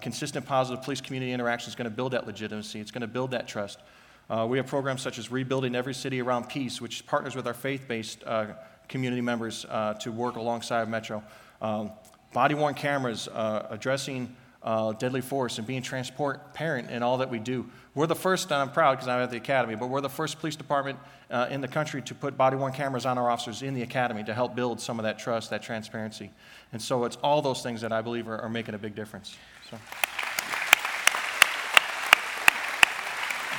[0.02, 3.32] consistent, positive police community interaction is going to build that legitimacy, it's going to build
[3.32, 3.80] that trust.
[4.48, 7.88] we have programs such as Rebuilding Every City Around Peace, which partners with our faith
[7.88, 8.24] based
[8.88, 9.66] community members
[10.00, 11.24] to work alongside Metro.
[11.62, 11.92] Um,
[12.34, 17.40] body worn cameras uh, addressing uh, deadly force and being transparent in all that we
[17.40, 17.66] do.
[17.96, 20.40] We're the first, and I'm proud because I'm at the academy, but we're the first
[20.40, 21.00] police department
[21.32, 24.24] uh, in the country to put body worn cameras on our officers in the academy
[24.24, 26.32] to help build some of that trust, that transparency.
[26.72, 29.38] And so it's all those things that I believe are, are making a big difference.
[29.70, 29.78] So.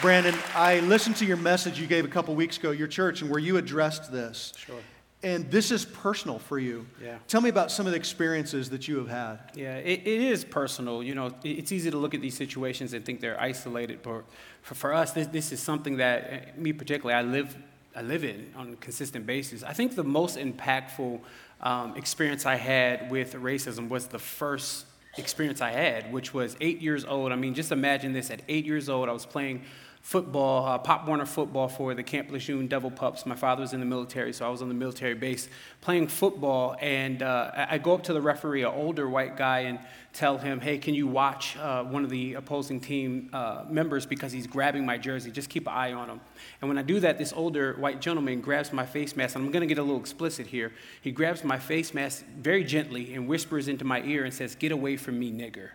[0.00, 3.30] Brandon, I listened to your message you gave a couple weeks ago, your church, and
[3.30, 4.54] where you addressed this.
[4.56, 4.76] Sure.
[5.22, 6.86] And this is personal for you.
[7.02, 7.18] Yeah.
[7.28, 9.38] Tell me about some of the experiences that you have had.
[9.54, 11.02] Yeah, it, it is personal.
[11.02, 14.24] You know, it- it's easy to look at these situations and think they're isolated, but
[14.62, 17.54] for, for us, this, this is something that, eh, me particularly, I live,
[17.94, 19.62] I live in on a consistent basis.
[19.62, 21.20] I think the most impactful
[21.60, 24.86] um, experience I had with racism was the first
[25.18, 27.30] experience I had, which was eight years old.
[27.32, 29.64] I mean, just imagine this at eight years old, I was playing
[30.00, 33.26] football, uh, Pop Warner football for the Camp Lejeune Devil Pups.
[33.26, 35.48] My father was in the military, so I was on the military base
[35.80, 36.76] playing football.
[36.80, 39.78] And uh, I go up to the referee, an older white guy, and
[40.12, 44.32] tell him, hey, can you watch uh, one of the opposing team uh, members because
[44.32, 45.30] he's grabbing my jersey?
[45.30, 46.20] Just keep an eye on him.
[46.60, 49.52] And when I do that, this older white gentleman grabs my face mask, and I'm
[49.52, 50.72] going to get a little explicit here.
[51.02, 54.72] He grabs my face mask very gently and whispers into my ear and says, get
[54.72, 55.70] away from me, nigger.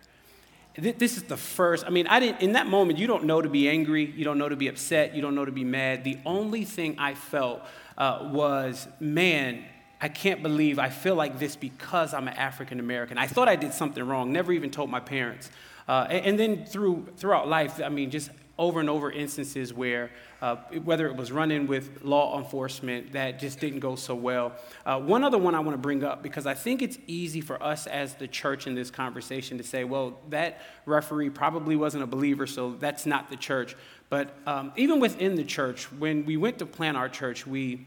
[0.76, 1.84] Th- This is the first.
[1.86, 2.40] I mean, I didn't.
[2.40, 4.04] In that moment, you don't know to be angry.
[4.04, 5.14] You don't know to be upset.
[5.14, 6.04] You don't know to be mad.
[6.04, 7.62] The only thing I felt
[7.96, 9.64] uh, was, man,
[10.00, 13.16] I can't believe I feel like this because I'm an African American.
[13.18, 14.32] I thought I did something wrong.
[14.32, 15.50] Never even told my parents.
[15.88, 20.10] Uh, and, and then through throughout life, I mean, just over and over instances where,
[20.40, 24.52] uh, whether it was running with law enforcement, that just didn't go so well.
[24.84, 27.62] Uh, one other one I want to bring up because I think it's easy for
[27.62, 32.06] us as the church in this conversation to say, well, that referee probably wasn't a
[32.06, 33.76] believer, so that's not the church.
[34.08, 37.86] But um, even within the church, when we went to plan our church, we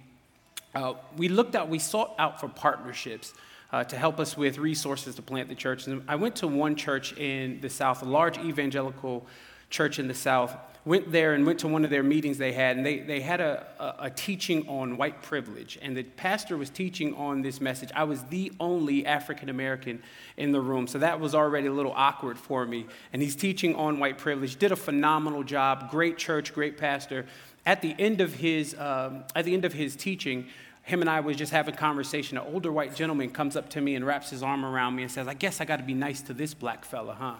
[0.75, 3.33] uh, we looked out, we sought out for partnerships
[3.71, 5.87] uh, to help us with resources to plant the church.
[5.87, 9.25] And I went to one church in the South, a large evangelical
[9.69, 10.55] church in the South.
[10.85, 13.41] Went there and went to one of their meetings they had, and they, they had
[13.41, 15.77] a, a, a teaching on white privilege.
[15.81, 17.89] And the pastor was teaching on this message.
[17.93, 20.01] I was the only African American
[20.37, 22.87] in the room, so that was already a little awkward for me.
[23.11, 27.25] And he's teaching on white privilege, did a phenomenal job, great church, great pastor
[27.65, 30.47] at the end of his um, at the end of his teaching
[30.83, 33.95] him and i was just having conversation an older white gentleman comes up to me
[33.95, 36.21] and wraps his arm around me and says i guess i got to be nice
[36.21, 37.35] to this black fella huh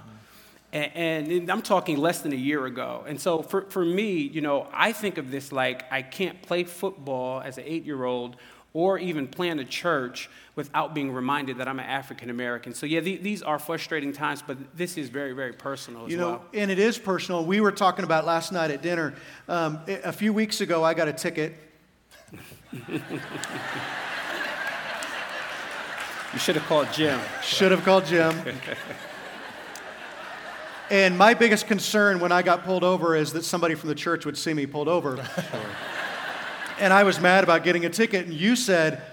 [0.72, 4.42] and, and i'm talking less than a year ago and so for, for me you
[4.42, 8.36] know i think of this like i can't play football as an eight year old
[8.74, 12.74] or even plan a church without being reminded that I'm an African American.
[12.76, 16.18] So, yeah, the, these are frustrating times, but this is very, very personal as You
[16.18, 16.46] know, well.
[16.54, 17.44] and it is personal.
[17.46, 19.16] We were talking about last night at dinner.
[19.48, 21.56] Um, a a few weeks ago, I got a ticket.
[26.32, 27.20] You should have called Jim.
[27.42, 28.40] Should have called Jim.
[30.90, 34.26] And my biggest concern when I got pulled over is that somebody from the church
[34.26, 35.24] would see me pulled over.
[36.80, 39.04] and I was mad about getting a ticket, and you said,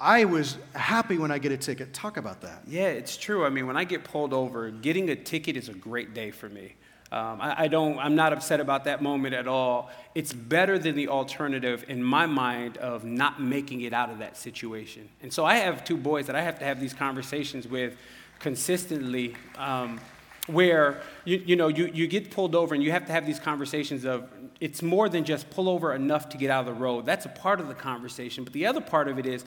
[0.00, 1.94] I was happy when I get a ticket.
[1.94, 2.62] Talk about that.
[2.66, 3.46] Yeah, it's true.
[3.46, 6.48] I mean, when I get pulled over, getting a ticket is a great day for
[6.48, 6.74] me.
[7.12, 7.98] Um, I, I don't.
[7.98, 9.90] I'm not upset about that moment at all.
[10.16, 14.36] It's better than the alternative in my mind of not making it out of that
[14.36, 15.08] situation.
[15.22, 17.96] And so I have two boys that I have to have these conversations with
[18.40, 19.36] consistently.
[19.56, 20.00] Um,
[20.46, 23.38] where you, you know you, you get pulled over and you have to have these
[23.38, 24.28] conversations of
[24.60, 27.06] it's more than just pull over enough to get out of the road.
[27.06, 29.44] That's a part of the conversation but the other part of it is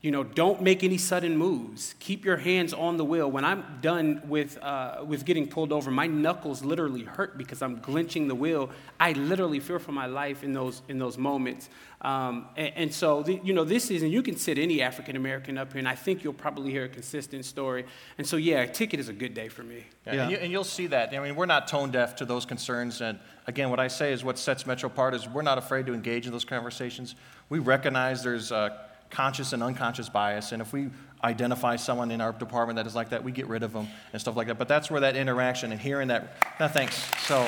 [0.00, 1.96] you know, don't make any sudden moves.
[1.98, 3.28] Keep your hands on the wheel.
[3.28, 7.80] When I'm done with, uh, with getting pulled over, my knuckles literally hurt because I'm
[7.80, 8.70] clenching the wheel.
[9.00, 11.68] I literally fear for my life in those, in those moments.
[12.00, 15.16] Um, and, and, so, the, you know, this is, and you can sit any African
[15.16, 17.84] American up here, and I think you'll probably hear a consistent story.
[18.18, 19.84] And so, yeah, a ticket is a good day for me.
[20.06, 20.22] Yeah, Yeah.
[20.22, 21.12] And, you, and you'll see that.
[21.12, 23.00] I mean, we're not tone deaf to those concerns.
[23.00, 25.92] And again, what I say is what sets Metro apart is we're not afraid to
[25.92, 27.16] engage in those conversations.
[27.48, 28.78] We recognize there's uh,
[29.10, 30.52] conscious and unconscious bias.
[30.52, 30.90] And if we
[31.24, 34.20] identify someone in our department that is like that, we get rid of them and
[34.20, 34.58] stuff like that.
[34.58, 36.96] But that's where that interaction and hearing that, no thanks.
[37.26, 37.46] So,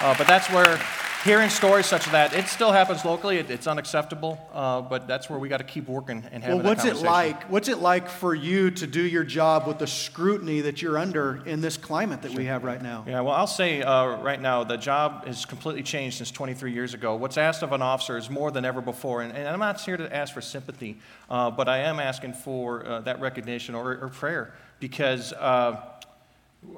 [0.00, 0.80] uh, but that's where
[1.24, 3.38] hearing stories such as that, it still happens locally.
[3.38, 4.38] It, it's unacceptable.
[4.52, 7.44] Uh, but that's where we got to keep working and having Well, what's it like?
[7.44, 11.42] What's it like for you to do your job with the scrutiny that you're under
[11.46, 13.04] in this climate that we have right now?
[13.06, 16.94] Yeah, well, I'll say uh, right now the job has completely changed since 23 years
[16.94, 17.16] ago.
[17.16, 19.96] What's asked of an officer is more than ever before, and, and I'm not here
[19.96, 20.98] to ask for sympathy,
[21.30, 25.80] uh, but I am asking for uh, that recognition or, or prayer because uh,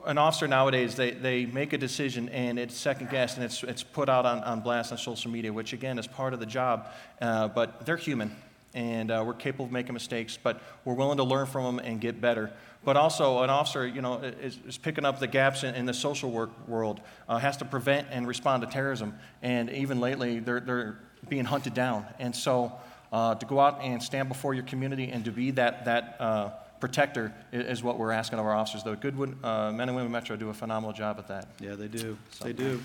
[0.06, 3.82] an officer nowadays they, they make a decision and it's second guessed and it's, it's
[3.82, 6.88] put out on, on blast on social media, which again is part of the job,
[7.20, 8.34] uh, but they're human
[8.74, 12.00] and uh, we're capable of making mistakes, but we're willing to learn from them and
[12.00, 12.50] get better.
[12.84, 15.94] But also, an officer, you know, is, is picking up the gaps in, in the
[15.94, 20.60] social work world, uh, has to prevent and respond to terrorism, and even lately, they're,
[20.60, 22.04] they're being hunted down.
[22.18, 22.72] And so,
[23.12, 26.50] uh, to go out and stand before your community and to be that that uh,
[26.84, 28.82] protector is, what we're asking of our officers.
[28.82, 28.94] though.
[28.94, 31.48] Goodwood uh, men and women Metro do a phenomenal job at that.
[31.58, 32.18] Yeah, they do.
[32.42, 32.78] They do.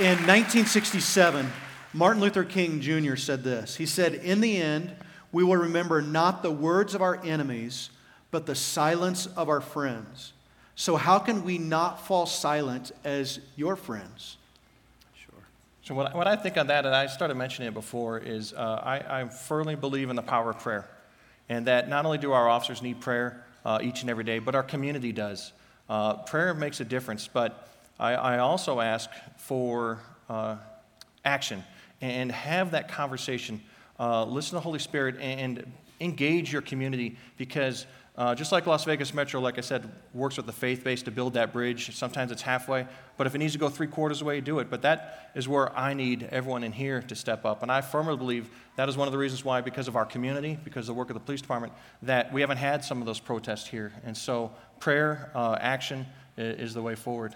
[0.00, 1.52] In 1967,
[1.92, 3.16] Martin Luther King Jr.
[3.16, 3.76] said this.
[3.76, 4.94] He said, In the end,
[5.30, 7.90] we will remember not the words of our enemies,
[8.30, 10.32] but the silence of our friends.
[10.74, 14.38] So, how can we not fall silent as your friends?
[15.14, 15.34] Sure.
[15.82, 18.80] So, what, what I think on that, and I started mentioning it before, is uh,
[18.82, 20.88] I, I firmly believe in the power of prayer.
[21.48, 24.54] And that not only do our officers need prayer uh, each and every day, but
[24.54, 25.52] our community does.
[25.88, 27.68] Uh, prayer makes a difference, but
[27.98, 30.56] I, I also ask for uh,
[31.24, 31.62] action
[32.00, 33.60] and have that conversation.
[33.98, 35.70] Uh, listen to the Holy Spirit and
[36.00, 40.44] engage your community because uh, just like Las Vegas Metro, like I said, works with
[40.44, 41.96] the faith base to build that bridge.
[41.96, 42.86] Sometimes it's halfway,
[43.16, 44.68] but if it needs to go three quarters away, do it.
[44.68, 47.62] But that is where I need everyone in here to step up.
[47.62, 50.58] And I firmly believe that is one of the reasons why, because of our community,
[50.62, 53.20] because of the work of the police department, that we haven't had some of those
[53.20, 53.94] protests here.
[54.04, 56.04] And so prayer, uh, action
[56.36, 57.34] is the way forward.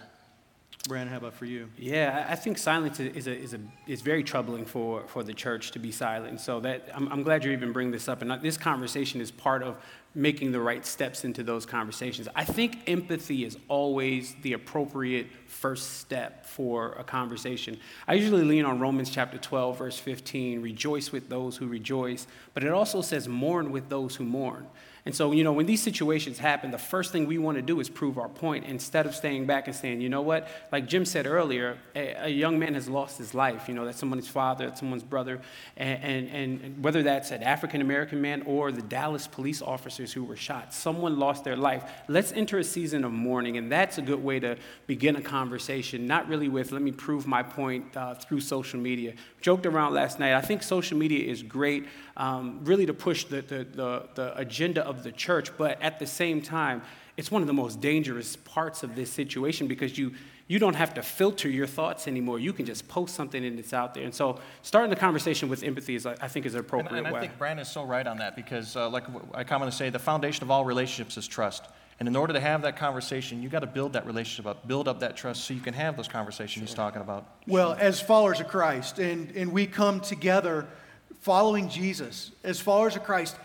[0.87, 1.69] Brandon, how about for you?
[1.77, 5.73] Yeah, I think silence is, a, is, a, is very troubling for, for the church
[5.73, 6.41] to be silent.
[6.41, 8.23] So that I'm, I'm glad you even bring this up.
[8.23, 9.77] And this conversation is part of
[10.15, 12.29] making the right steps into those conversations.
[12.35, 17.79] I think empathy is always the appropriate first step for a conversation.
[18.09, 22.65] I usually lean on Romans chapter 12, verse 15 rejoice with those who rejoice, but
[22.65, 24.67] it also says mourn with those who mourn.
[25.07, 27.79] And so, you know, when these situations happen, the first thing we want to do
[27.79, 31.05] is prove our point instead of staying back and saying, you know what, like Jim
[31.05, 33.69] said earlier, a, a young man has lost his life.
[33.69, 35.41] You know, that's someone's father, that's someone's brother.
[35.77, 40.25] And, and, and whether that's an African American man or the Dallas police officers who
[40.25, 41.89] were shot, someone lost their life.
[42.09, 43.59] Let's enter a season of mourning.
[43.59, 44.57] And that's a good way to
[44.89, 49.15] begin a conversation, not really with, let me prove my point uh, through social media.
[49.47, 50.35] Joked around last night.
[50.35, 51.87] I think social media is great,
[52.17, 56.07] um, really to push the, the, the, the agenda of the church, but at the
[56.09, 56.83] same time,
[57.17, 60.15] it's one of the most dangerous parts of this situation because you,
[60.49, 62.41] you don't have to filter your thoughts anymore.
[62.41, 64.03] You can just post something and it's out there.
[64.03, 67.15] And so, starting the conversation with empathy is, I think, is an appropriate and, and
[67.15, 67.21] way.
[67.21, 70.01] I think Brand is so right on that because, uh, like I commonly say, the
[70.01, 71.67] foundation of all relationships is trust.
[71.99, 74.87] And in order to have that conversation, you got to build that relationship up, build
[74.87, 76.67] up that trust so you can have those conversations sure.
[76.67, 77.27] he's talking about.
[77.47, 80.67] Well, as followers of Christ, and, and we come together
[81.21, 83.37] following Jesus, as followers of Christ,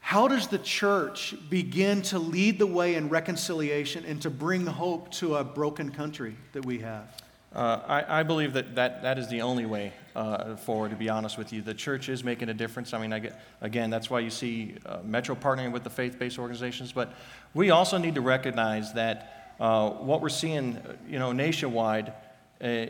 [0.00, 5.10] how does the church begin to lead the way in reconciliation and to bring hope
[5.12, 7.12] to a broken country that we have?
[7.56, 11.08] Uh, I, I, believe that, that that is the only way uh, forward, to be
[11.08, 11.62] honest with you.
[11.62, 12.92] The church is making a difference.
[12.92, 16.18] I mean, I get, again, that's why you see uh, Metro partnering with the faith
[16.18, 16.92] based organizations.
[16.92, 17.14] But
[17.54, 20.78] we also need to recognize that uh, what we're seeing
[21.08, 22.12] you know, nationwide
[22.60, 22.86] uh,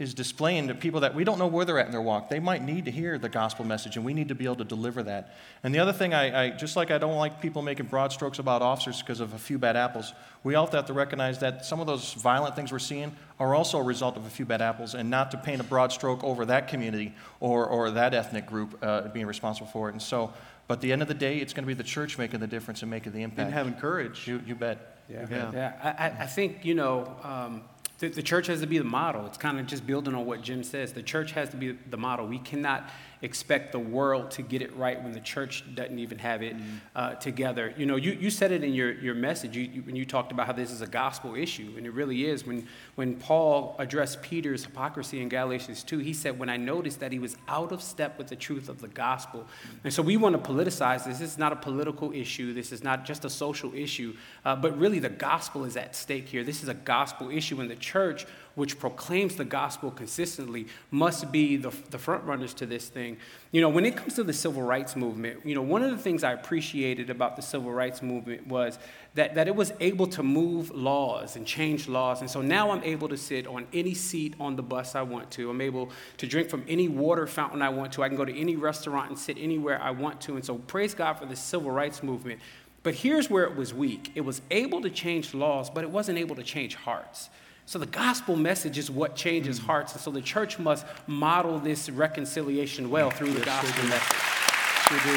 [0.00, 2.30] is displaying to people that we don't know where they're at in their walk.
[2.30, 4.64] They might need to hear the gospel message, and we need to be able to
[4.64, 5.34] deliver that.
[5.62, 8.38] And the other thing, I, I just like I don't like people making broad strokes
[8.38, 10.14] about officers because of a few bad apples.
[10.42, 13.78] We also have to recognize that some of those violent things we're seeing are also
[13.78, 16.46] a result of a few bad apples, and not to paint a broad stroke over
[16.46, 19.92] that community or, or that ethnic group uh, being responsible for it.
[19.92, 20.32] And so,
[20.66, 22.46] but at the end of the day, it's going to be the church making the
[22.46, 23.46] difference and making the impact.
[23.46, 24.26] And having courage.
[24.26, 25.02] You, you bet.
[25.10, 25.50] Yeah, yeah.
[25.52, 25.94] yeah.
[25.98, 27.62] I, I think, you know, um,
[28.00, 29.26] the, the church has to be the model.
[29.26, 30.92] It's kind of just building on what Jim says.
[30.92, 32.26] The church has to be the model.
[32.26, 32.90] We cannot
[33.22, 36.76] expect the world to get it right when the church doesn't even have it mm-hmm.
[36.96, 37.74] uh, together.
[37.76, 40.32] You know, you, you said it in your, your message you, you, when you talked
[40.32, 42.46] about how this is a gospel issue, and it really is.
[42.46, 47.12] When, when Paul addressed Peter's hypocrisy in Galatians 2, he said, When I noticed that
[47.12, 49.46] he was out of step with the truth of the gospel.
[49.84, 51.18] And so we want to politicize this.
[51.18, 54.78] This is not a political issue, this is not just a social issue, uh, but
[54.78, 56.42] really the gospel is at stake here.
[56.42, 61.56] This is a gospel issue, and the church which proclaims the gospel consistently, must be
[61.56, 63.16] the, the front runners to this thing.
[63.52, 65.96] You know, when it comes to the civil rights movement, you know, one of the
[65.96, 68.78] things I appreciated about the civil rights movement was
[69.14, 72.20] that, that it was able to move laws and change laws.
[72.20, 75.30] And so now I'm able to sit on any seat on the bus I want
[75.32, 75.48] to.
[75.48, 78.02] I'm able to drink from any water fountain I want to.
[78.02, 80.34] I can go to any restaurant and sit anywhere I want to.
[80.34, 82.40] And so praise God for the civil rights movement.
[82.82, 86.18] But here's where it was weak it was able to change laws, but it wasn't
[86.18, 87.30] able to change hearts.
[87.70, 89.66] So the gospel message is what changes mm.
[89.66, 89.92] hearts.
[89.92, 95.04] And so the church must model this reconciliation well through the yes, gospel message.
[95.04, 95.16] We do.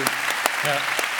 [0.63, 1.12] Yeah.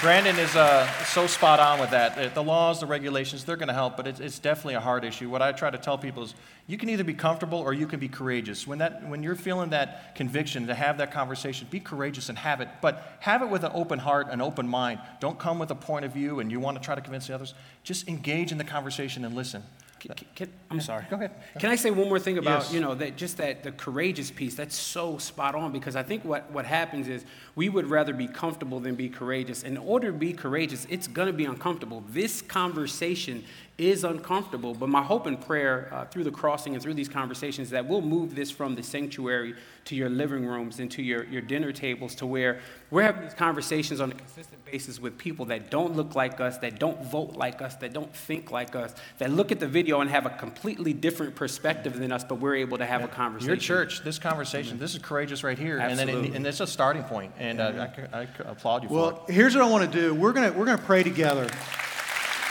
[0.00, 2.32] Brandon is uh, so spot on with that.
[2.32, 5.28] The laws, the regulations, they're going to help, but it's, it's, definitely a hard issue.
[5.28, 6.36] What I try to tell people is
[6.68, 8.64] you can either be comfortable or you can be courageous.
[8.64, 12.60] When, that, when you're feeling that conviction to have that conversation, be courageous and have
[12.60, 15.00] it, but have it with an open heart, an open mind.
[15.18, 17.34] Don't come with a point of view and you want to try to convince the
[17.34, 17.54] others.
[17.82, 19.64] Just engage in the conversation and listen.
[20.00, 21.04] Can, can, I'm sorry.
[21.10, 21.32] Go ahead.
[21.58, 22.72] Can I say one more thing about, Yes.
[22.72, 26.24] you know, that just that the courageous piece, that's so spot on because I think
[26.24, 27.24] what, what happens is
[27.56, 29.62] we would rather be comfortable than be courageous.
[29.62, 32.04] In order to be courageous, it's going to be uncomfortable.
[32.10, 33.44] This conversation
[33.78, 37.68] is uncomfortable, but my hope and prayer uh, through the crossing and through these conversations
[37.68, 39.54] is that we'll move this from the sanctuary
[39.84, 42.58] to your living rooms and to your, your dinner tables to where
[42.90, 46.58] we're having these conversations on a consistent basis with people that don't look like us,
[46.58, 50.00] that don't vote like us, that don't think like us, that look at the video
[50.00, 53.48] and have a completely different perspective than us, but we're able to have a conversation.
[53.48, 56.36] Your church, this conversation, this is courageous right here, and then Absolutely.
[56.36, 58.98] and it's a starting point, and uh, I c- I, c- applaud you for it.
[58.98, 60.14] Well, here's what I want to do.
[60.14, 61.48] We're gonna we're gonna pray together,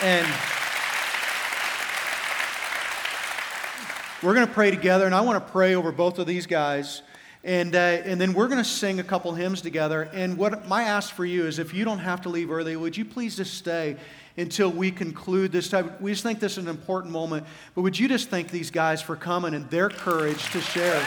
[0.02, 0.26] and
[4.24, 5.06] we're gonna pray together.
[5.06, 7.02] And I want to pray over both of these guys,
[7.44, 10.10] and uh, and then we're gonna sing a couple hymns together.
[10.14, 12.98] And what my ask for you is, if you don't have to leave early, would
[12.98, 13.98] you please just stay
[14.36, 15.94] until we conclude this time?
[16.00, 17.46] We just think this is an important moment.
[17.76, 21.06] But would you just thank these guys for coming and their courage to share?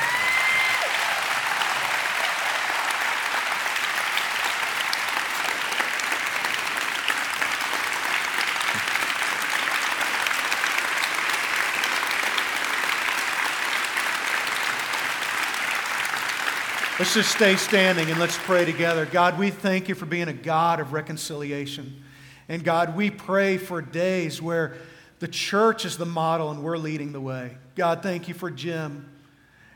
[17.01, 19.07] Let's just stay standing and let's pray together.
[19.07, 22.05] God, we thank you for being a God of reconciliation.
[22.47, 24.77] And God, we pray for days where
[25.19, 27.57] the church is the model and we're leading the way.
[27.75, 29.09] God, thank you for Jim.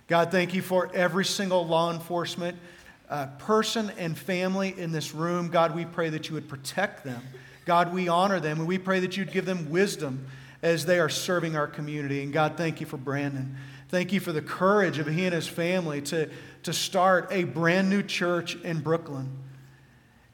[0.07, 2.59] God, thank you for every single law enforcement
[3.09, 5.49] uh, person and family in this room.
[5.49, 7.23] God, we pray that you would protect them.
[7.65, 10.27] God, we honor them and we pray that you'd give them wisdom
[10.61, 12.23] as they are serving our community.
[12.23, 13.57] And God, thank you for Brandon.
[13.95, 16.29] Thank you for the courage of he and his family to,
[16.65, 19.31] to start a brand new church in Brooklyn.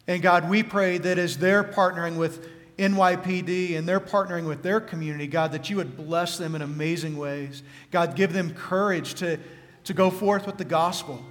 [0.06, 2.48] And God, we pray that as they're partnering with
[2.78, 7.18] NYPD and they're partnering with their community, God, that you would bless them in amazing
[7.18, 7.62] ways.
[7.90, 9.38] God, give them courage to,
[9.84, 11.22] to go forth with the gospel.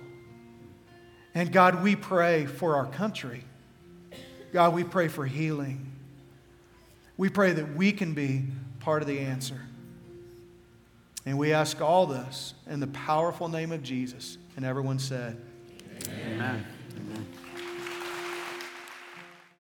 [1.34, 3.44] And God, we pray for our country.
[4.54, 5.92] God, we pray for healing.
[7.18, 8.44] We pray that we can be
[8.82, 9.60] part of the answer.
[11.26, 14.38] And we ask all this in the powerful name of Jesus.
[14.56, 15.40] And everyone said,
[16.08, 16.66] Amen.
[16.98, 17.28] Amen.